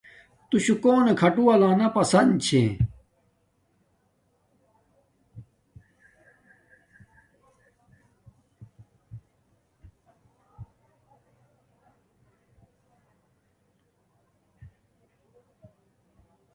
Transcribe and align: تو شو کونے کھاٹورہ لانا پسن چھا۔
تو 0.49 0.55
شو 0.65 0.73
کونے 0.83 1.13
کھاٹورہ 1.19 1.55
لانا 1.61 1.87
پسن 1.95 2.27
چھا۔ 2.45 2.63